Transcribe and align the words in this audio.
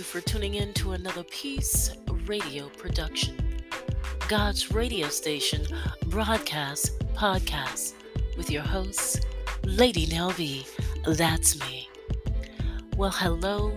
you 0.00 0.04
for 0.04 0.20
tuning 0.22 0.54
in 0.54 0.72
to 0.72 0.92
another 0.92 1.22
Peace 1.24 1.90
Radio 2.24 2.70
production. 2.70 3.36
God's 4.28 4.72
radio 4.72 5.08
station 5.08 5.66
broadcast 6.06 6.98
podcast 7.08 7.92
with 8.38 8.50
your 8.50 8.62
host, 8.62 9.26
Lady 9.64 10.06
Nell 10.06 10.32
B. 10.32 10.64
That's 11.06 11.60
me. 11.60 11.90
Well, 12.96 13.10
hello, 13.10 13.76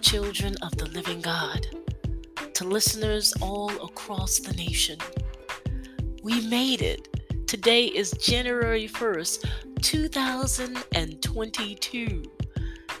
children 0.00 0.54
of 0.62 0.76
the 0.76 0.86
living 0.90 1.20
God, 1.20 1.66
to 2.54 2.64
listeners 2.64 3.34
all 3.40 3.72
across 3.84 4.38
the 4.38 4.52
nation. 4.52 5.00
We 6.22 6.46
made 6.46 6.80
it. 6.80 7.08
Today 7.48 7.86
is 7.86 8.12
January 8.20 8.86
1st, 8.86 9.44
2022. 9.82 12.22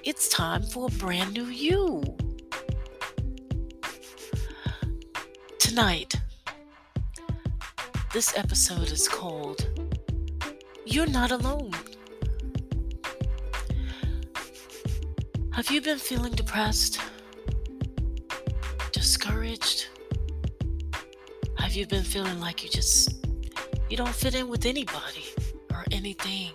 It's 0.02 0.28
time 0.28 0.62
for 0.62 0.88
a 0.88 0.92
brand 0.98 1.34
new 1.34 1.44
you. 1.44 2.02
Tonight, 5.70 6.16
this 8.12 8.36
episode 8.36 8.90
is 8.90 9.06
called 9.06 9.68
You're 10.84 11.06
Not 11.06 11.30
Alone. 11.30 11.70
Have 15.52 15.70
you 15.70 15.80
been 15.80 15.98
feeling 15.98 16.32
depressed? 16.32 17.00
Discouraged? 18.90 19.86
Have 21.58 21.74
you 21.74 21.86
been 21.86 22.02
feeling 22.02 22.40
like 22.40 22.64
you 22.64 22.68
just 22.68 23.24
you 23.88 23.96
don't 23.96 24.08
fit 24.08 24.34
in 24.34 24.48
with 24.48 24.66
anybody 24.66 25.26
or 25.70 25.84
anything 25.92 26.50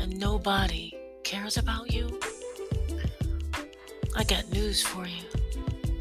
and 0.00 0.18
nobody 0.18 0.92
cares 1.22 1.56
about 1.56 1.92
you, 1.92 2.18
I 4.16 4.24
got 4.24 4.50
news 4.52 4.82
for 4.82 5.06
you. 5.06 5.22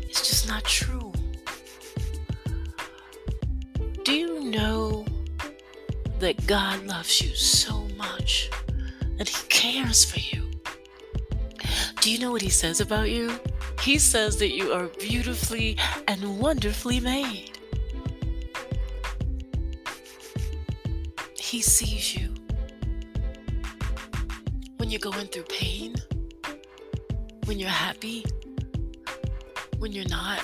It's 0.09 0.27
just 0.27 0.47
not 0.47 0.63
true. 0.63 1.13
Know 4.57 5.05
that 6.19 6.47
God 6.47 6.83
loves 6.87 7.21
you 7.21 7.35
so 7.35 7.87
much 7.95 8.49
and 9.19 9.27
He 9.27 9.47
cares 9.49 10.03
for 10.03 10.19
you? 10.19 10.49
Do 12.01 12.11
you 12.11 12.17
know 12.17 12.31
what 12.31 12.41
He 12.41 12.49
says 12.49 12.81
about 12.81 13.09
you? 13.09 13.39
He 13.81 13.99
says 13.99 14.37
that 14.37 14.49
you 14.49 14.73
are 14.73 14.87
beautifully 14.99 15.77
and 16.07 16.39
wonderfully 16.39 16.99
made. 16.99 17.51
He 21.37 21.61
sees 21.61 22.15
you 22.15 22.33
when 24.77 24.89
you're 24.89 24.99
going 24.99 25.27
through 25.27 25.43
pain, 25.43 25.95
when 27.45 27.59
you're 27.59 27.69
happy, 27.69 28.25
when 29.77 29.91
you're 29.91 30.09
not. 30.09 30.41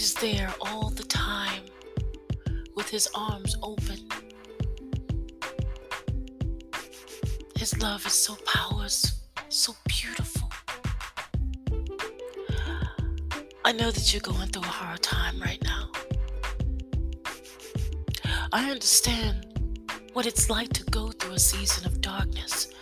He's 0.00 0.14
there 0.14 0.50
all 0.62 0.88
the 0.88 1.02
time 1.02 1.60
with 2.74 2.88
his 2.88 3.06
arms 3.14 3.54
open. 3.62 4.08
His 7.54 7.78
love 7.82 8.06
is 8.06 8.14
so 8.14 8.34
powerful, 8.46 9.10
so 9.50 9.74
beautiful. 9.86 10.48
I 13.62 13.72
know 13.72 13.90
that 13.90 14.14
you're 14.14 14.22
going 14.22 14.48
through 14.48 14.62
a 14.62 14.74
hard 14.82 15.02
time 15.02 15.38
right 15.38 15.62
now. 15.62 15.90
I 18.54 18.70
understand 18.70 19.60
what 20.14 20.24
it's 20.24 20.48
like 20.48 20.70
to 20.70 20.84
go 20.84 21.08
through 21.08 21.34
a 21.34 21.38
season 21.38 21.84
of 21.84 22.00
darkness 22.00 22.72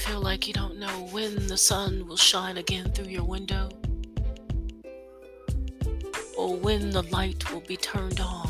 feel 0.00 0.22
like 0.22 0.48
you 0.48 0.54
don't 0.54 0.78
know 0.78 1.08
when 1.12 1.46
the 1.46 1.58
sun 1.58 2.06
will 2.08 2.16
shine 2.16 2.56
again 2.56 2.90
through 2.92 3.12
your 3.12 3.24
window, 3.24 3.68
or 6.38 6.56
when 6.56 6.88
the 6.88 7.02
light 7.10 7.52
will 7.52 7.60
be 7.60 7.76
turned 7.76 8.18
on 8.18 8.48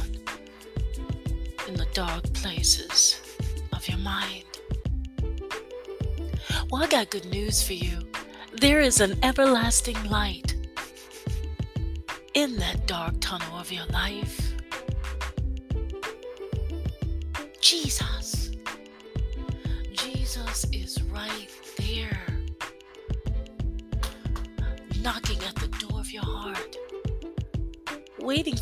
in 1.66 1.74
the 1.74 1.88
dark 1.92 2.22
places 2.34 3.20
of 3.72 3.88
your 3.88 3.98
mind. 3.98 4.44
Well, 6.70 6.84
I 6.84 6.86
got 6.86 7.10
good 7.10 7.26
news 7.26 7.64
for 7.64 7.72
you. 7.72 7.98
There 8.52 8.80
is 8.80 9.00
an 9.00 9.18
everlasting 9.24 10.00
light 10.04 10.54
in 12.34 12.56
that 12.58 12.86
dark 12.86 13.14
tunnel 13.20 13.58
of 13.58 13.72
your 13.72 13.86
life. 13.86 14.52
Jesus. 17.60 18.09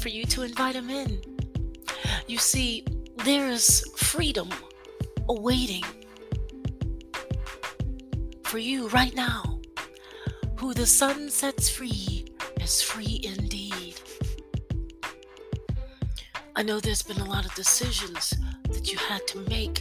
For 0.09 0.15
you 0.15 0.25
to 0.25 0.43
invite 0.43 0.75
him 0.75 0.89
in. 0.89 1.21
You 2.27 2.39
see, 2.39 2.83
there 3.27 3.51
is 3.51 3.85
freedom 3.95 4.49
awaiting 5.29 5.85
for 8.43 8.57
you 8.57 8.89
right 8.89 9.15
now. 9.15 9.61
Who 10.57 10.73
the 10.73 10.87
Son 10.87 11.29
sets 11.29 11.69
free 11.69 12.25
is 12.59 12.81
free 12.81 13.21
indeed. 13.23 14.01
I 16.57 16.63
know 16.63 16.81
there's 16.81 17.03
been 17.03 17.21
a 17.21 17.29
lot 17.29 17.45
of 17.45 17.55
decisions 17.55 18.33
that 18.71 18.91
you 18.91 18.97
had 18.97 19.27
to 19.27 19.41
make 19.51 19.79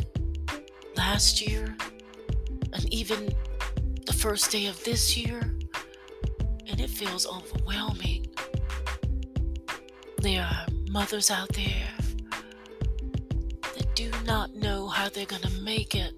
last 0.98 1.40
year 1.40 1.74
and 2.74 2.94
even 2.94 3.30
the 4.06 4.12
first 4.12 4.52
day 4.52 4.66
of 4.66 4.84
this 4.84 5.16
year, 5.16 5.58
and 6.68 6.82
it 6.82 6.90
feels 6.90 7.26
overwhelming. 7.26 8.27
There 10.22 10.44
are 10.44 10.66
mothers 10.90 11.30
out 11.30 11.50
there 11.54 11.88
that 13.76 13.96
do 13.96 14.12
not 14.26 14.56
know 14.56 14.88
how 14.88 15.10
they're 15.10 15.26
going 15.26 15.44
to 15.44 15.62
make 15.62 15.96
it 15.96 16.14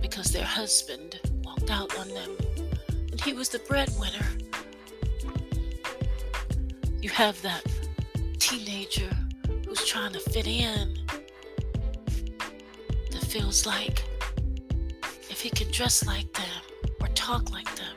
because 0.00 0.32
their 0.32 0.44
husband 0.44 1.20
walked 1.44 1.70
out 1.70 1.96
on 1.98 2.08
them 2.08 2.30
and 3.10 3.20
he 3.20 3.32
was 3.32 3.48
the 3.48 3.60
breadwinner. 3.60 4.26
You 7.00 7.10
have 7.10 7.40
that 7.42 7.64
teenager 8.38 9.10
who's 9.66 9.84
trying 9.86 10.12
to 10.12 10.20
fit 10.20 10.46
in 10.46 10.98
that 13.12 13.22
feels 13.22 13.64
like 13.64 14.02
if 15.30 15.40
he 15.40 15.50
could 15.50 15.70
dress 15.70 16.04
like 16.04 16.32
them 16.32 16.62
or 17.00 17.08
talk 17.08 17.50
like 17.52 17.72
them, 17.76 17.96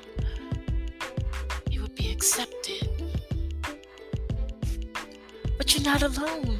he 1.70 1.80
would 1.80 1.96
be 1.96 2.12
accepted. 2.12 2.59
You're 5.80 5.94
not 5.94 6.02
alone. 6.02 6.60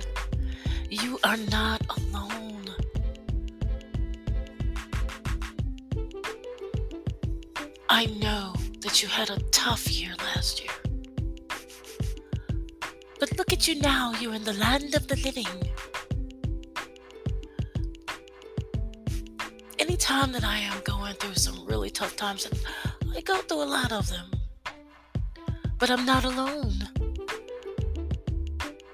You 0.90 1.20
are 1.24 1.38
not 1.38 1.82
alone. 1.98 2.66
I 7.90 8.06
know 8.06 8.54
that 8.82 9.02
you 9.02 9.10
had 9.10 9.30
a 9.30 9.40
tough 9.52 9.92
year 9.92 10.14
last 10.20 10.62
year. 10.64 10.72
But 13.20 13.38
look 13.38 13.52
at 13.52 13.68
you 13.68 13.82
now, 13.82 14.14
you're 14.22 14.36
in 14.36 14.44
the 14.44 14.54
land 14.54 14.96
of 14.96 15.08
the 15.08 15.18
living. 15.18 15.48
Anytime 19.80 20.32
that 20.32 20.46
I 20.46 20.60
am 20.60 20.82
going 20.86 21.16
through 21.16 21.36
some 21.36 21.66
really 21.66 21.90
tough 21.90 22.16
times, 22.16 22.46
and 22.46 22.58
I 23.16 23.22
go 23.22 23.38
through 23.42 23.64
a 23.64 23.72
lot 23.80 23.92
of 23.92 24.10
them, 24.10 24.32
but 25.78 25.90
I'm 25.90 26.06
not 26.06 26.24
alone 26.24 26.79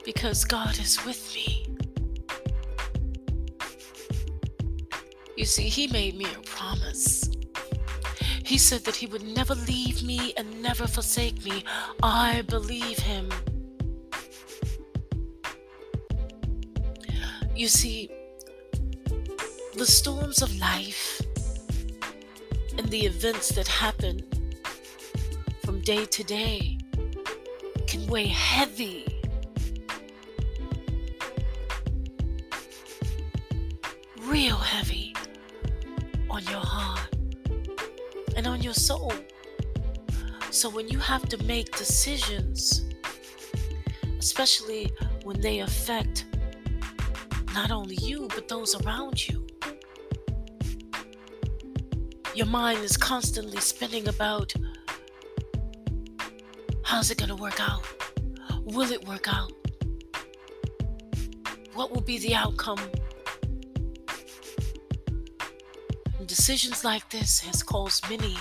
because 0.05 0.45
God 0.45 0.77
is 0.79 1.03
with 1.03 1.33
me. 1.33 1.65
You 5.35 5.45
see, 5.45 5.63
He 5.63 5.87
made 5.87 6.15
me 6.15 6.25
a 6.25 6.41
promise. 6.41 7.29
He 8.45 8.57
said 8.57 8.85
that 8.85 8.95
He 8.95 9.07
would 9.07 9.23
never 9.23 9.55
leave 9.55 10.03
me 10.03 10.33
and 10.37 10.61
never 10.61 10.85
forsake 10.87 11.43
me. 11.43 11.65
I 12.03 12.43
believe 12.43 12.99
Him. 12.99 13.29
You 17.55 17.67
see, 17.67 18.11
the 19.75 19.85
storms 19.85 20.41
of 20.41 20.55
life 20.59 21.21
and 22.77 22.87
the 22.89 23.05
events 23.05 23.49
that 23.49 23.67
happen 23.67 24.21
from 25.65 25.81
day 25.81 26.05
to 26.05 26.23
day 26.23 26.77
can 27.87 28.05
weigh 28.07 28.27
heavy. 28.27 29.14
Real 34.35 34.57
heavy 34.57 35.15
on 36.29 36.43
your 36.47 36.59
heart 36.59 37.07
and 38.35 38.45
on 38.45 38.61
your 38.61 38.73
soul. 38.73 39.13
So 40.51 40.69
when 40.69 40.89
you 40.89 40.99
have 40.99 41.29
to 41.29 41.41
make 41.45 41.73
decisions, 41.77 42.83
especially 44.19 44.91
when 45.23 45.39
they 45.39 45.59
affect 45.61 46.25
not 47.53 47.71
only 47.71 47.95
you, 47.95 48.27
but 48.35 48.49
those 48.49 48.75
around 48.81 49.25
you. 49.25 49.47
Your 52.35 52.47
mind 52.47 52.79
is 52.79 52.97
constantly 52.97 53.61
spinning 53.61 54.09
about 54.09 54.53
how's 56.83 57.09
it 57.09 57.17
going 57.17 57.29
to 57.29 57.37
work 57.37 57.61
out? 57.61 57.87
Will 58.65 58.91
it 58.91 59.07
work 59.07 59.33
out? 59.33 59.53
What 61.73 61.93
will 61.93 62.01
be 62.01 62.17
the 62.17 62.35
outcome? 62.35 62.81
Decisions 66.35 66.83
like 66.83 67.09
this 67.11 67.39
has 67.39 67.63
caused 67.63 68.09
many 68.09 68.35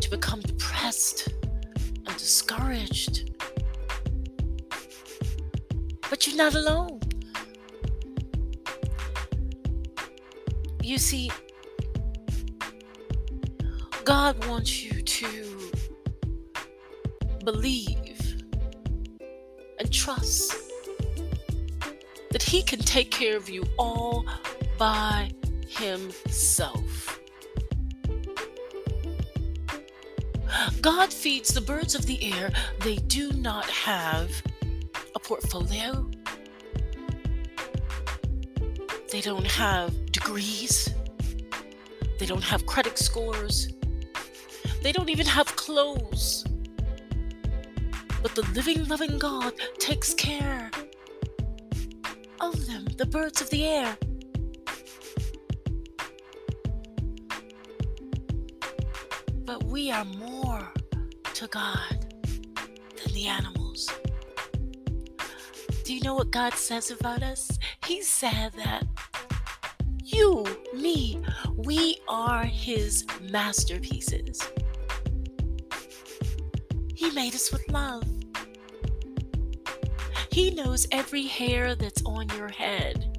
to 0.00 0.08
become 0.08 0.40
depressed 0.42 1.28
and 2.06 2.16
discouraged. 2.16 3.34
But 6.08 6.24
you're 6.24 6.36
not 6.36 6.54
alone. 6.54 7.00
You 10.84 10.98
see, 10.98 11.32
God 14.04 14.46
wants 14.46 14.84
you 14.84 15.02
to 15.02 15.70
believe 17.44 18.44
and 19.80 19.92
trust 19.92 20.54
that 22.30 22.42
He 22.44 22.62
can 22.62 22.78
take 22.78 23.10
care 23.10 23.36
of 23.36 23.50
you 23.50 23.64
all 23.78 24.24
by 24.78 25.28
Himself. 25.68 27.20
God 30.80 31.12
feeds 31.12 31.52
the 31.52 31.60
birds 31.60 31.94
of 31.94 32.06
the 32.06 32.32
air. 32.32 32.52
They 32.80 32.96
do 32.96 33.32
not 33.32 33.68
have 33.70 34.30
a 35.14 35.18
portfolio, 35.18 36.08
they 39.10 39.20
don't 39.20 39.46
have 39.46 40.12
degrees, 40.12 40.94
they 42.18 42.26
don't 42.26 42.44
have 42.44 42.66
credit 42.66 42.98
scores. 42.98 43.72
They 44.86 44.92
don't 44.92 45.10
even 45.10 45.26
have 45.26 45.56
clothes. 45.56 46.44
But 48.22 48.36
the 48.36 48.42
living, 48.54 48.86
loving 48.86 49.18
God 49.18 49.52
takes 49.78 50.14
care 50.14 50.70
of 52.40 52.66
them, 52.68 52.84
the 52.96 53.06
birds 53.06 53.40
of 53.40 53.50
the 53.50 53.64
air. 53.64 53.98
We 59.76 59.90
are 59.90 60.06
more 60.06 60.72
to 61.34 61.46
God 61.48 62.14
than 62.24 63.12
the 63.12 63.26
animals. 63.26 63.90
Do 65.84 65.92
you 65.92 66.00
know 66.00 66.14
what 66.14 66.30
God 66.30 66.54
says 66.54 66.90
about 66.90 67.22
us? 67.22 67.58
He 67.84 68.00
said 68.00 68.54
that 68.54 68.86
you, 70.02 70.46
me, 70.72 71.22
we 71.56 71.98
are 72.08 72.44
His 72.44 73.04
masterpieces. 73.30 74.40
He 76.94 77.10
made 77.10 77.34
us 77.34 77.52
with 77.52 77.70
love. 77.70 78.04
He 80.32 80.52
knows 80.52 80.86
every 80.90 81.26
hair 81.26 81.74
that's 81.74 82.02
on 82.06 82.30
your 82.30 82.48
head. 82.48 83.18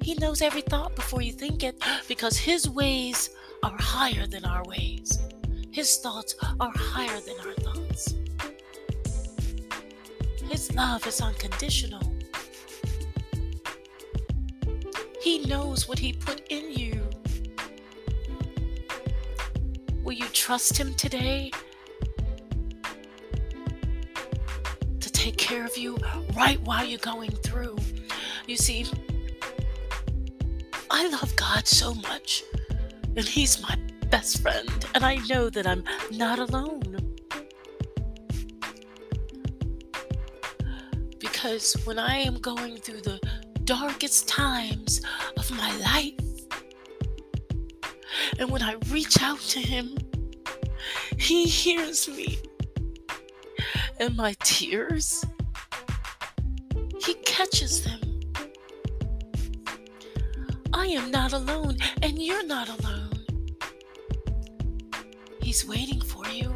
He 0.00 0.14
knows 0.14 0.42
every 0.42 0.62
thought 0.62 0.94
before 0.94 1.22
you 1.22 1.32
think 1.32 1.64
it 1.64 1.82
because 2.06 2.36
His 2.36 2.68
ways 2.70 3.30
are 3.64 3.76
higher 3.80 4.26
than 4.26 4.44
our 4.44 4.62
ways. 4.64 5.18
His 5.70 5.96
thoughts 5.96 6.34
are 6.60 6.72
higher 6.76 7.18
than 7.20 7.36
our 7.46 7.54
thoughts. 7.54 8.14
His 10.50 10.72
love 10.74 11.06
is 11.06 11.20
unconditional. 11.22 12.02
He 15.22 15.46
knows 15.46 15.88
what 15.88 15.98
He 15.98 16.12
put 16.12 16.42
in 16.50 16.70
you. 16.72 17.08
Will 20.02 20.12
you 20.12 20.26
trust 20.26 20.76
Him 20.76 20.92
today 20.94 21.50
to 25.00 25.10
take 25.10 25.38
care 25.38 25.64
of 25.64 25.76
you 25.78 25.96
right 26.36 26.60
while 26.64 26.84
you're 26.84 26.98
going 26.98 27.30
through. 27.30 27.76
You 28.46 28.56
see, 28.56 28.86
I 30.90 31.08
love 31.08 31.34
God 31.36 31.66
so 31.66 31.94
much, 31.94 32.44
and 33.16 33.26
He's 33.26 33.60
my 33.62 33.76
best 34.10 34.42
friend, 34.42 34.86
and 34.94 35.04
I 35.04 35.16
know 35.28 35.50
that 35.50 35.66
I'm 35.66 35.84
not 36.10 36.38
alone. 36.38 36.82
Because 41.18 41.74
when 41.84 41.98
I 41.98 42.18
am 42.18 42.36
going 42.36 42.76
through 42.76 43.00
the 43.00 43.20
darkest 43.64 44.28
times 44.28 45.00
of 45.36 45.50
my 45.50 45.76
life, 45.78 46.14
and 48.38 48.50
when 48.50 48.62
I 48.62 48.76
reach 48.90 49.22
out 49.22 49.40
to 49.40 49.60
Him, 49.60 49.96
He 51.16 51.44
hears 51.44 52.08
me 52.08 52.38
and 54.00 54.16
my 54.16 54.34
tears. 54.42 55.24
He 57.00 57.14
catches 57.14 57.82
them. 57.84 58.00
I 60.72 60.86
am 60.86 61.10
not 61.10 61.32
alone, 61.32 61.76
and 62.02 62.20
you're 62.20 62.46
not 62.46 62.68
alone. 62.68 63.03
He's 65.54 65.68
waiting 65.68 66.00
for 66.00 66.26
you. 66.30 66.52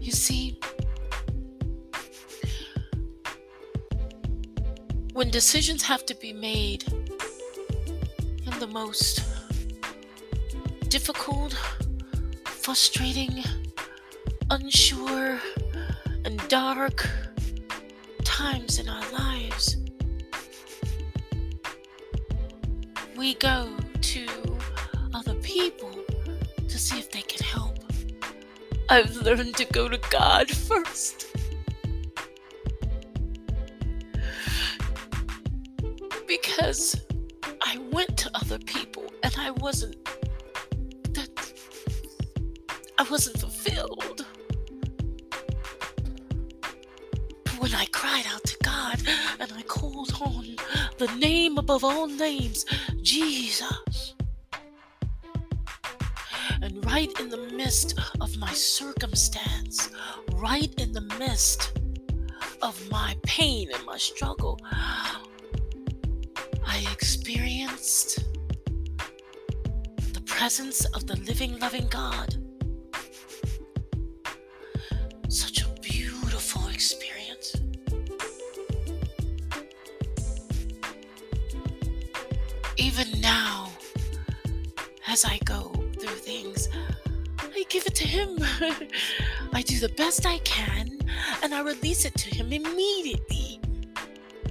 You 0.00 0.10
see, 0.10 0.58
when 5.12 5.30
decisions 5.30 5.84
have 5.84 6.04
to 6.06 6.16
be 6.16 6.32
made 6.32 6.82
in 8.44 8.58
the 8.58 8.66
most 8.66 9.22
difficult, 10.88 11.52
frustrating, 12.44 13.44
unsure, 14.50 15.38
and 16.24 16.42
dark 16.48 17.08
times 18.24 18.80
in 18.80 18.88
our 18.88 19.12
lives, 19.12 19.76
we 23.16 23.34
go 23.34 23.68
people 25.56 25.90
to 26.68 26.78
see 26.78 26.98
if 26.98 27.10
they 27.10 27.22
can 27.22 27.42
help. 27.46 27.78
I've 28.90 29.16
learned 29.16 29.56
to 29.56 29.64
go 29.64 29.88
to 29.88 29.98
God 30.10 30.50
first. 30.50 31.34
Because 36.28 37.00
I 37.62 37.78
went 37.90 38.18
to 38.18 38.30
other 38.34 38.58
people 38.58 39.04
and 39.22 39.34
I 39.38 39.50
wasn't 39.52 39.96
that 41.14 41.52
I 42.98 43.04
wasn't 43.10 43.38
fulfilled. 43.38 44.26
But 47.44 47.52
When 47.62 47.74
I 47.74 47.86
cried 47.86 48.26
out 48.32 48.44
to 48.44 48.56
God 48.62 48.98
and 49.40 49.50
I 49.56 49.62
called 49.62 50.12
on 50.20 50.56
the 50.98 51.08
name 51.16 51.56
above 51.56 51.82
all 51.82 52.08
names, 52.08 52.66
Jesus. 53.00 53.85
Right 56.96 57.20
in 57.20 57.28
the 57.28 57.50
midst 57.52 57.92
of 58.22 58.38
my 58.38 58.50
circumstance, 58.54 59.90
right 60.36 60.72
in 60.80 60.92
the 60.92 61.06
midst 61.18 61.78
of 62.62 62.74
my 62.90 63.14
pain 63.22 63.68
and 63.70 63.84
my 63.84 63.98
struggle, 63.98 64.58
I 66.66 66.86
experienced 66.90 68.20
the 70.14 70.22
presence 70.24 70.86
of 70.94 71.06
the 71.06 71.16
living, 71.16 71.58
loving 71.58 71.86
God. 71.88 72.34
Such 75.28 75.64
a 75.66 75.68
beautiful 75.82 76.66
experience. 76.68 77.56
Even 82.78 83.20
now, 83.20 83.68
as 85.06 85.26
I 85.26 85.38
go 85.44 85.75
things, 86.36 86.68
I 87.38 87.64
give 87.68 87.86
it 87.86 87.94
to 87.96 88.06
Him. 88.06 88.38
I 89.52 89.62
do 89.62 89.78
the 89.78 89.88
best 89.90 90.26
I 90.26 90.38
can 90.38 90.98
and 91.42 91.54
I 91.54 91.60
release 91.62 92.04
it 92.04 92.14
to 92.14 92.34
Him 92.34 92.52
immediately 92.52 93.60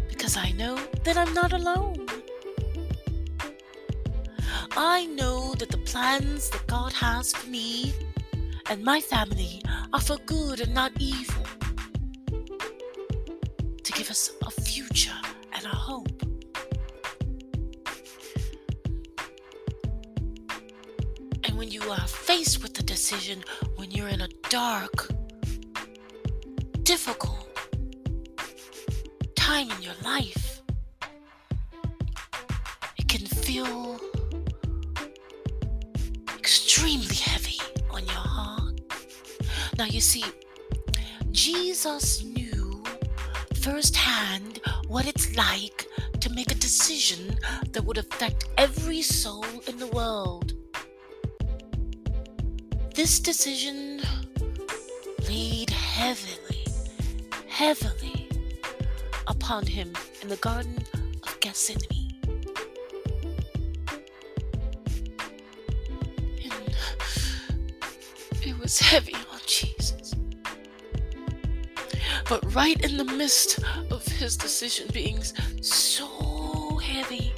because 0.08 0.38
I 0.38 0.52
know 0.52 0.78
that 1.04 1.18
I'm 1.18 1.34
not 1.34 1.54
alone. 1.54 2.08
I 4.78 5.06
know 5.06 5.54
that 5.60 5.70
the 5.70 5.84
plans 5.92 6.50
that 6.50 6.66
God 6.68 6.92
has 6.94 7.34
for 7.34 7.50
me 7.50 7.94
and 8.70 8.84
my 8.84 9.00
family 9.00 9.62
are 9.94 10.02
for 10.02 10.18
good 10.26 10.60
and 10.60 10.74
not 10.74 10.92
evil, 11.00 11.35
decision, 23.16 23.44
when 23.78 23.90
you're 23.92 24.10
in 24.10 24.22
a 24.22 24.28
dark, 24.50 25.08
difficult 26.84 27.48
time 29.36 29.72
in 29.72 29.82
your 29.82 29.94
life, 30.04 30.62
it 32.98 33.08
can 33.08 33.26
feel 33.26 34.00
extremely 36.38 37.16
heavy 37.16 37.60
on 37.90 38.06
your 38.06 38.26
heart. 38.36 38.82
Now, 39.78 39.86
you 39.86 40.02
see, 40.02 40.26
Jesus 41.32 42.22
knew 42.24 42.84
firsthand 43.62 44.60
what 44.88 45.08
it's 45.08 45.36
like 45.38 45.88
to 46.20 46.30
make 46.34 46.52
a 46.52 46.56
decision 46.56 47.38
that 47.72 47.84
would 47.86 47.98
affect 47.98 48.50
every 48.58 49.02
soul 49.02 49.46
in 49.68 49.78
the 49.78 49.88
world. 49.88 50.45
This 52.96 53.20
decision 53.20 54.02
laid 55.28 55.70
heavily, 55.70 56.66
heavily 57.46 58.30
upon 59.28 59.66
him 59.66 59.92
in 60.22 60.30
the 60.30 60.38
Garden 60.38 60.78
of 61.24 61.40
Gethsemane. 61.42 62.22
And 66.42 66.76
it 68.42 68.58
was 68.60 68.80
heavy 68.80 69.14
on 69.14 69.40
Jesus. 69.46 70.14
But 72.30 72.56
right 72.56 72.80
in 72.82 72.96
the 72.96 73.04
midst 73.04 73.60
of 73.92 74.08
his 74.08 74.38
decision 74.38 74.88
being 74.94 75.22
so 75.62 76.78
heavy, 76.78 77.34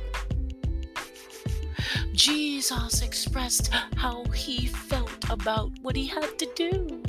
Jesus 2.14 3.02
expressed 3.02 3.74
how 3.96 4.24
he 4.26 4.68
felt 4.68 5.07
about 5.30 5.72
what 5.82 5.96
he 5.96 6.08
had 6.08 6.38
to 6.40 6.48
do. 6.56 7.04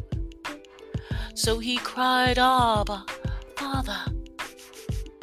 So 1.34 1.58
he 1.58 1.78
cried, 1.78 2.38
Abba, 2.38 3.04
Father, 3.56 4.00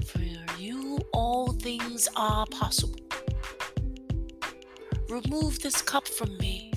for 0.05 0.21
you 0.57 0.99
all 1.11 1.53
things 1.53 2.07
are 2.15 2.45
possible. 2.47 2.99
Remove 5.09 5.59
this 5.59 5.81
cup 5.81 6.07
from 6.07 6.37
me. 6.37 6.71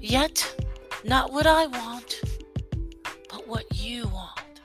Yet, 0.00 0.66
not 1.04 1.32
what 1.32 1.46
I 1.46 1.66
want, 1.66 2.20
but 3.28 3.48
what 3.48 3.64
you 3.74 4.06
want. 4.08 4.60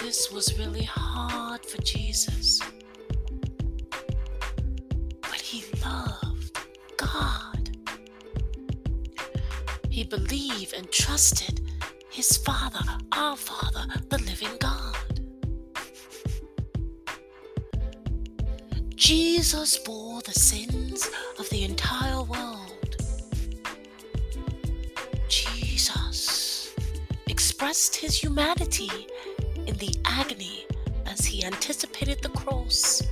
This 0.00 0.30
was 0.30 0.58
really 0.58 0.84
hard 0.84 1.64
for 1.66 1.82
Jesus. 1.82 2.60
But 5.20 5.40
he 5.40 5.64
loved 5.84 6.58
God. 6.96 7.47
He 9.98 10.04
believed 10.04 10.74
and 10.74 10.88
trusted 10.92 11.60
his 12.08 12.36
Father, 12.36 12.84
our 13.10 13.36
Father, 13.36 13.84
the 14.10 14.18
living 14.18 14.56
God. 14.60 14.94
Jesus 18.94 19.76
bore 19.78 20.22
the 20.22 20.30
sins 20.30 21.10
of 21.40 21.50
the 21.50 21.64
entire 21.64 22.22
world. 22.22 22.96
Jesus 25.28 26.72
expressed 27.26 27.96
his 27.96 28.14
humanity 28.14 28.92
in 29.66 29.74
the 29.78 29.96
agony 30.04 30.64
as 31.06 31.26
he 31.26 31.44
anticipated 31.44 32.22
the 32.22 32.28
cross 32.28 33.02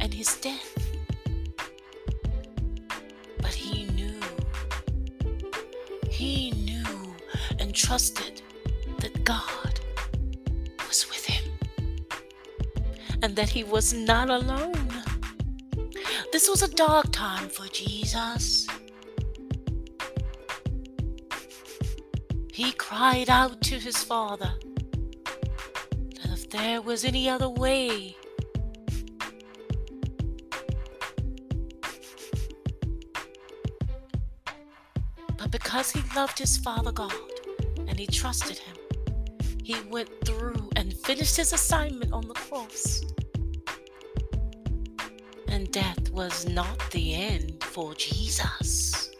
and 0.00 0.12
his 0.12 0.34
death. 0.38 0.79
Trusted 7.80 8.42
that 8.98 9.24
God 9.24 9.80
was 10.86 11.08
with 11.08 11.24
him 11.24 11.44
and 13.22 13.34
that 13.36 13.48
he 13.48 13.64
was 13.64 13.94
not 13.94 14.28
alone. 14.28 14.88
This 16.30 16.46
was 16.46 16.62
a 16.62 16.68
dark 16.68 17.10
time 17.10 17.48
for 17.48 17.66
Jesus. 17.68 18.66
He 22.52 22.72
cried 22.72 23.30
out 23.30 23.62
to 23.62 23.76
his 23.76 23.96
Father 24.04 24.52
that 26.16 26.30
if 26.32 26.50
there 26.50 26.82
was 26.82 27.06
any 27.06 27.30
other 27.30 27.48
way, 27.48 28.14
but 35.38 35.50
because 35.50 35.92
he 35.92 36.02
loved 36.14 36.38
his 36.38 36.58
Father 36.58 36.92
God 36.92 37.29
he 38.00 38.06
trusted 38.06 38.56
him, 38.56 38.76
he 39.62 39.76
went 39.90 40.08
through 40.24 40.70
and 40.76 40.94
finished 40.94 41.36
his 41.36 41.52
assignment 41.52 42.10
on 42.14 42.26
the 42.26 42.32
cross. 42.32 43.02
And 45.48 45.70
death 45.70 46.10
was 46.10 46.48
not 46.48 46.78
the 46.92 47.14
end 47.14 47.62
for 47.62 47.94
Jesus. 47.94 49.10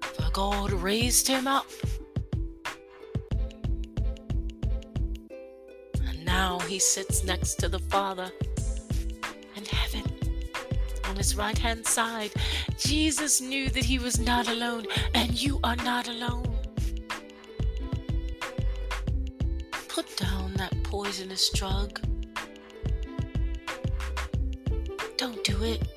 For 0.00 0.30
God 0.32 0.70
raised 0.70 1.26
him 1.26 1.48
up. 1.48 1.66
And 6.06 6.24
now 6.24 6.60
he 6.60 6.78
sits 6.78 7.24
next 7.24 7.56
to 7.56 7.68
the 7.68 7.80
Father 7.80 8.30
on 11.16 11.20
his 11.20 11.34
right 11.34 11.56
hand 11.56 11.86
side. 11.86 12.30
Jesus 12.76 13.40
knew 13.40 13.70
that 13.70 13.86
he 13.86 13.98
was 13.98 14.18
not 14.18 14.48
alone, 14.48 14.84
and 15.14 15.42
you 15.42 15.58
are 15.64 15.76
not 15.76 16.08
alone. 16.08 16.54
Put 19.88 20.14
down 20.18 20.52
that 20.56 20.74
poisonous 20.82 21.48
drug. 21.48 22.00
Don't 25.16 25.42
do 25.42 25.64
it. 25.64 25.88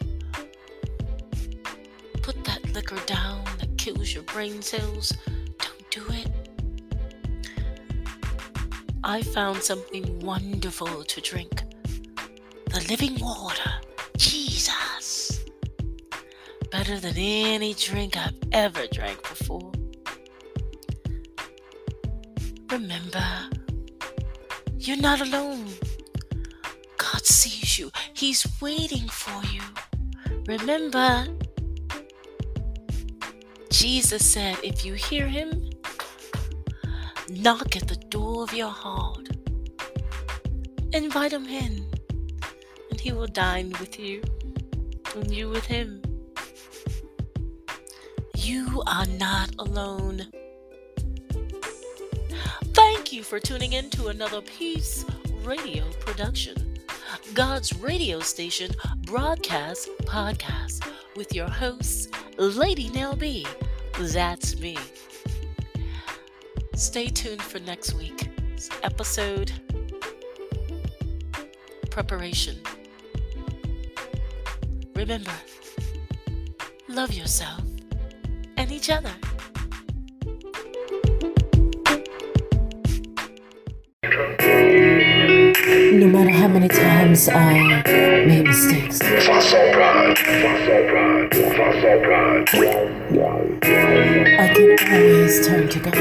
Put 2.21 2.41
that 2.45 2.73
liquor 2.73 3.01
down 3.05 3.43
that 3.59 3.77
kills 3.77 4.13
your 4.13 4.23
brain 4.23 4.61
cells. 4.61 5.11
Don't 5.57 5.91
do 5.91 6.05
it. 6.13 6.31
I 9.03 9.21
found 9.21 9.61
something 9.61 10.21
wonderful 10.21 11.03
to 11.03 11.19
drink 11.19 11.63
the 12.67 12.85
living 12.87 13.19
water. 13.19 13.69
Better 16.79 16.97
than 16.97 17.17
any 17.17 17.73
drink 17.73 18.15
I've 18.15 18.39
ever 18.53 18.87
drank 18.87 19.21
before. 19.23 19.69
Remember, 22.71 23.49
you're 24.77 24.95
not 24.95 25.19
alone. 25.19 25.65
God 26.97 27.25
sees 27.25 27.77
you, 27.77 27.91
He's 28.13 28.47
waiting 28.61 29.09
for 29.09 29.41
you. 29.51 29.61
Remember, 30.47 31.27
Jesus 33.69 34.25
said, 34.25 34.57
if 34.63 34.85
you 34.85 34.93
hear 34.93 35.27
Him, 35.27 35.69
knock 37.29 37.75
at 37.75 37.89
the 37.89 38.01
door 38.07 38.43
of 38.43 38.53
your 38.53 38.71
heart. 38.71 39.27
Invite 40.93 41.33
Him 41.33 41.45
in, 41.45 41.85
and 42.89 43.01
He 43.01 43.11
will 43.11 43.27
dine 43.27 43.73
with 43.81 43.99
you, 43.99 44.21
and 45.13 45.29
you 45.29 45.49
with 45.49 45.65
Him. 45.65 46.01
You 48.49 48.81
are 48.87 49.05
not 49.05 49.51
alone. 49.59 50.25
Thank 52.73 53.13
you 53.13 53.21
for 53.21 53.39
tuning 53.39 53.73
in 53.73 53.91
to 53.91 54.07
another 54.07 54.41
Peace 54.41 55.05
Radio 55.43 55.83
production. 55.99 56.79
God's 57.35 57.75
radio 57.75 58.21
station 58.21 58.71
broadcast 59.05 59.87
podcast 60.05 60.83
with 61.15 61.35
your 61.35 61.47
host, 61.47 62.11
Lady 62.39 62.89
Nell 62.89 63.15
B. 63.15 63.45
That's 63.99 64.59
me. 64.59 64.79
Stay 66.73 67.05
tuned 67.09 67.43
for 67.43 67.59
next 67.59 67.93
week's 67.93 68.71
episode 68.81 69.51
preparation. 71.91 72.59
Remember, 74.95 75.37
love 76.87 77.13
yourself 77.13 77.68
and 78.59 78.71
each 78.73 78.89
other. 78.89 79.11
No 85.93 86.07
matter 86.07 86.31
how 86.31 86.49
many 86.49 86.67
times 86.67 87.29
I 87.29 87.81
made 88.27 88.45
mistakes. 88.45 88.99
I 89.01 89.05
can 94.53 94.77
always 94.91 95.47
turn 95.47 95.69
to 95.69 95.79
God. 95.79 95.95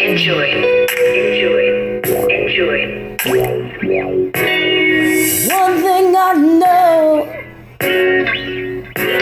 Enjoy. 0.00 0.48
Enjoy. 1.18 2.00
Enjoy. 2.30 3.57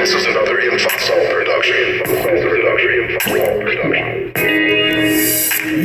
This 0.06 0.14
is 0.14 0.26
another 0.26 0.56
Infosol 0.58 1.30
production. 1.32 2.06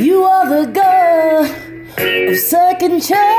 You 0.00 0.22
are 0.22 0.48
the 0.48 0.66
girl 0.70 2.30
of 2.30 2.38
second 2.38 3.00
chance. 3.00 3.31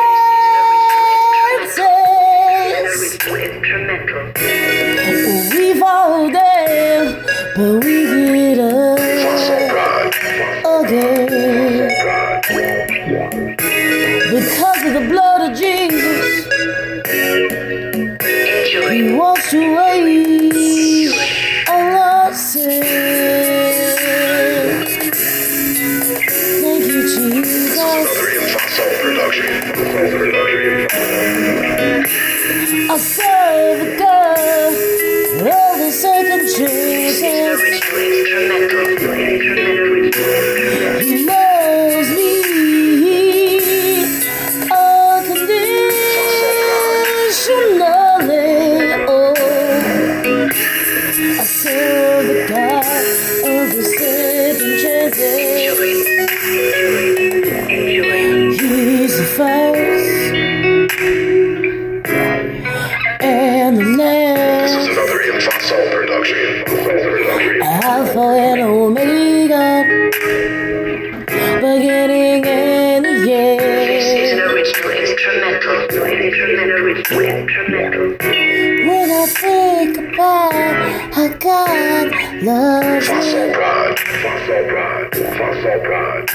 God 82.44 82.84
loves 82.84 83.08
me, 83.10 83.16
Fossil 83.16 83.54
Prod. 83.54 84.00
Fossil 84.00 84.64
Prod. 84.68 85.16
Fossil 85.16 85.80
Prod. 85.80 86.30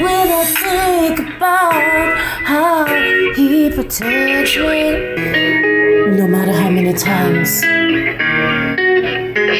when 0.00 0.28
I 0.32 0.44
think 0.46 1.18
about 1.36 2.16
how 2.46 2.86
He 3.34 3.70
protects 3.70 4.56
me, 4.56 4.82
no 6.16 6.26
matter 6.26 6.52
how 6.52 6.70
many 6.70 6.94
times. 6.94 7.60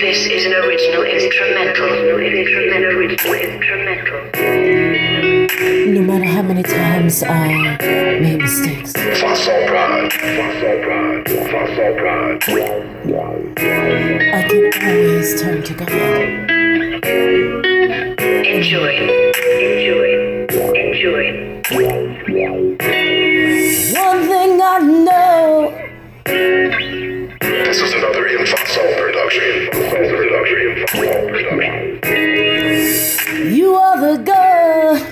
This 0.00 0.26
is 0.26 0.46
an 0.46 0.54
original 0.54 1.02
instrumental. 1.02 1.88
Instrumental. 2.18 3.02
Instrumental. 3.02 4.20
No 5.92 6.00
matter 6.00 6.24
how 6.24 6.42
many 6.42 6.62
times 6.62 7.22
I 7.22 7.76
made 8.20 8.40
mistakes, 8.40 8.94
I 14.32 14.42
can 14.48 14.70
always 14.84 15.40
turn 15.40 15.62
to 15.64 15.74
God. 15.74 15.90
Enjoy. 18.46 18.94
Enjoy. 19.58 20.10
Enjoy. 20.74 21.24
One 24.00 24.20
thing 24.28 24.60
I 24.62 24.78
know, 25.06 25.74
This 27.40 27.78
is 27.80 27.92
another 27.92 28.24
Infosol 28.28 28.96
production. 28.98 29.68
Infosol 29.72 30.16
production. 30.16 30.58
Infosol 30.76 31.22
production. 31.32 32.00
you 33.54 33.74
are 33.74 33.98
the 34.00 34.16
God 34.22 35.02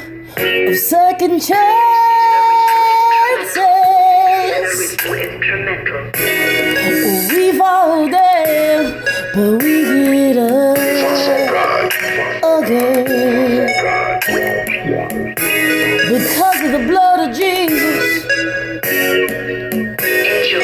of 0.68 0.76
second 0.76 1.40
chances. 1.40 1.56
Instrumental. 4.62 6.02
We 7.34 7.44
fall 7.58 8.08
down, 8.08 8.17
but 9.38 9.62
we 9.62 9.82
get 9.84 10.36
up 10.36 10.76
again. 12.42 13.66
Because 16.12 16.60
of 16.64 16.70
the 16.72 16.82
blood 16.88 17.18
of 17.28 17.36
Jesus. 17.36 18.24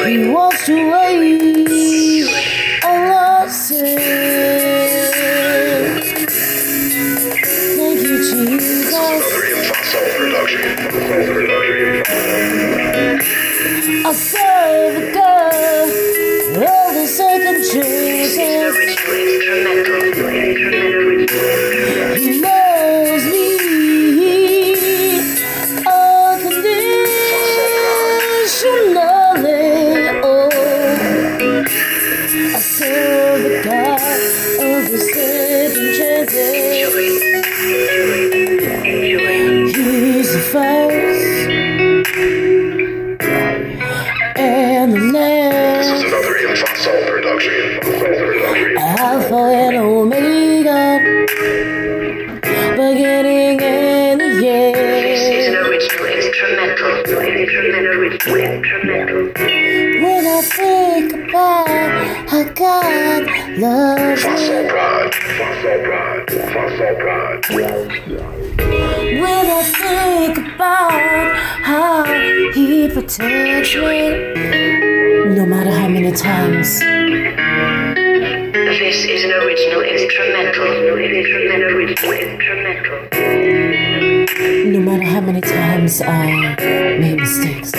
He 0.05 0.15
washed 0.29 0.67
away 0.69 2.23
all 2.83 3.11
our 3.13 3.49
sins. 3.49 3.95
Thank 7.77 7.99
you, 8.01 8.17
Jesus. 8.29 8.93
Another 8.93 9.41
Infosol 9.55 10.05
production. 10.17 10.61
Infosol 10.61 11.23
production. 11.33 12.03
I 14.05 14.07
serve 14.13 14.44
Fossil 63.55 64.19
me, 64.19 64.67
Prod. 64.67 65.15
Fossil 65.15 65.79
Prod. 65.85 66.29
Fossil 66.29 66.95
Prod. 66.99 67.45
when 69.21 69.47
I 69.47 69.63
think 69.63 70.37
about 70.55 71.35
how 71.63 72.03
He 72.51 72.89
protects 72.89 73.75
me, 73.75 74.09
no 75.35 75.45
matter 75.45 75.71
how 75.71 75.87
many 75.87 76.11
times. 76.11 76.79
This 78.75 79.05
is 79.05 79.23
an 79.23 79.31
original 79.31 79.81
instrumental. 79.83 80.65
Instrumental. 80.99 81.79
Instrumental. 82.11 82.99
No 84.69 84.79
matter 84.81 85.05
how 85.05 85.21
many 85.21 85.39
times 85.39 86.01
I 86.01 86.55
made 86.99 87.19
mistakes, 87.19 87.71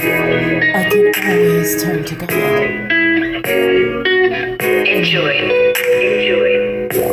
I 0.00 0.88
can 0.90 1.12
always 1.26 1.82
turn 1.82 2.04
to 2.04 2.14
God. 2.14 2.30
Enjoy. 4.86 5.34
Enjoy. 5.98 6.50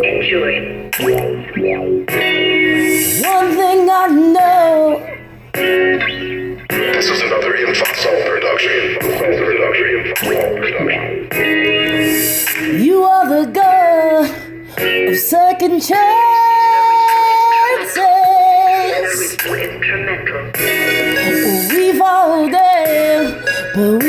Enjoy. 0.04 0.54
One 3.24 3.50
thing 3.56 3.90
I 3.90 4.08
know, 4.08 5.00
This 6.70 7.10
is 7.10 7.22
another 7.24 7.54
Infosol 7.54 8.26
production. 8.28 8.98
Infosol 9.02 9.46
production. 9.46 9.88
Infosol 10.06 10.62
production. 10.62 11.00
you 12.84 13.04
are 13.04 13.28
the 13.28 13.46
God 13.52 14.30
of 15.10 15.18
second 15.18 15.82
chances. 15.82 16.35
Down, 23.76 24.05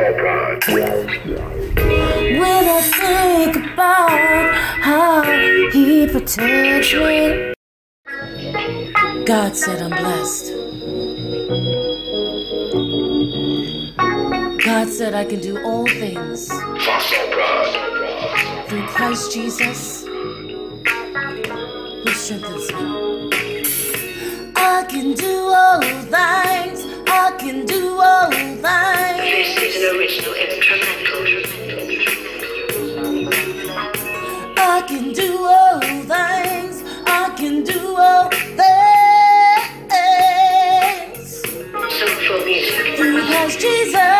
When 0.00 0.16
I 2.68 2.80
think 2.80 3.56
about 3.56 4.54
how 4.80 5.22
He 5.72 6.06
protects 6.06 6.94
me, 6.94 7.52
God 9.26 9.54
said 9.54 9.82
I'm 9.82 9.90
blessed. 9.90 10.54
God 14.64 14.88
said 14.88 15.12
I 15.12 15.26
can 15.26 15.40
do 15.40 15.62
all 15.64 15.86
things 15.86 16.48
through 18.68 18.86
Christ 18.86 19.34
Jesus, 19.34 20.06
who 20.06 20.80
strengthens 22.08 22.72
me. 22.72 22.80
I 24.56 24.82
can 24.88 25.12
do 25.12 25.44
all 25.44 25.82
things 25.82 26.86
I 27.12 27.36
can 27.38 27.66
do 27.66 28.00
all 28.00 28.30
things. 28.30 28.62
This 28.62 29.58
is 29.58 29.82
an 29.82 29.96
original 29.96 30.34
instrumental. 30.34 31.20
I 34.56 34.82
can 34.86 35.12
do 35.12 35.44
all 35.44 35.80
things. 35.80 36.84
I 37.06 37.34
can 37.36 37.64
do 37.64 37.96
all 37.96 38.30
things. 38.30 38.70
Jesus. 43.60 44.19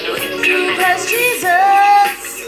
Because 0.00 1.10
Jesus, 1.10 2.44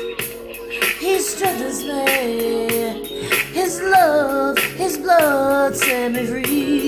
He 1.01 1.19
strengthens 1.19 1.85
me. 1.85 3.05
His 3.53 3.81
love, 3.83 4.59
His 4.59 4.99
blood 4.99 5.75
set 5.75 6.13
me 6.13 6.27
free. 6.27 6.80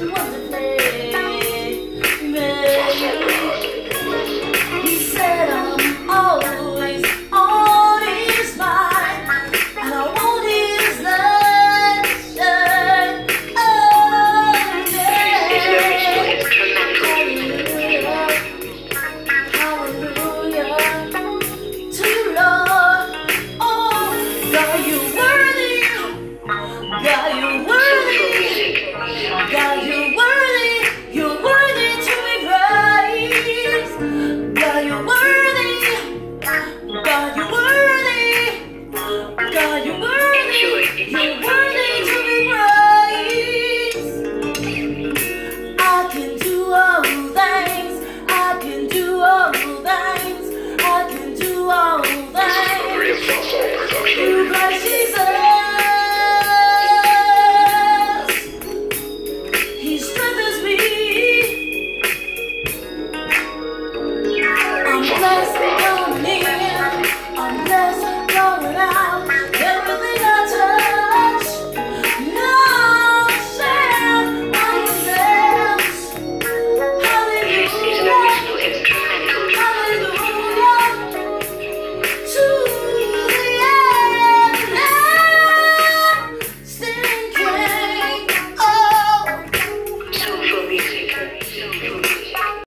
and 0.00 0.10
one. 0.10 0.31